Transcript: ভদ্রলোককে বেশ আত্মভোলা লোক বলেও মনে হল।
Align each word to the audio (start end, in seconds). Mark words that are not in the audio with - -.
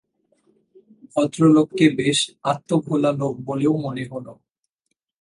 ভদ্রলোককে 1.11 1.85
বেশ 1.97 2.19
আত্মভোলা 2.43 3.11
লোক 3.11 3.33
বলেও 3.47 3.73
মনে 3.77 4.03
হল। 4.11 4.27